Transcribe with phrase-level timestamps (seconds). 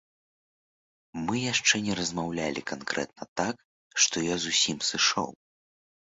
[1.27, 3.55] Мы яшчэ не размаўлялі канкрэтна так,
[4.07, 5.29] што я зусім сышоў.